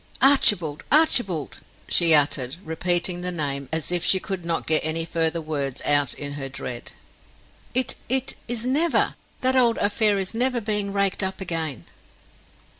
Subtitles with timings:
[0.23, 5.39] "Archibald, Archibald!" she uttered, repeating the name, as if she could not get any further
[5.39, 6.93] words out in her dread.
[7.75, 11.85] "It it is never that old affair is never being raked up again?"